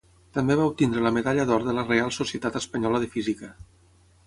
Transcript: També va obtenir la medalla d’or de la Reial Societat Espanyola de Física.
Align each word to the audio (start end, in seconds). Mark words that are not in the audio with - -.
També 0.35 0.53
va 0.59 0.63
obtenir 0.69 1.03
la 1.07 1.11
medalla 1.17 1.45
d’or 1.51 1.67
de 1.67 1.77
la 1.79 1.85
Reial 1.91 2.11
Societat 2.17 2.59
Espanyola 2.63 3.05
de 3.07 3.13
Física. 3.19 3.55